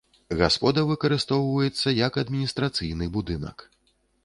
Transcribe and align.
Гаспода 0.37 0.85
выкарыстоўваецца 0.91 1.95
як 1.99 2.19
адміністрацыйны 2.23 3.13
будынак. 3.19 3.57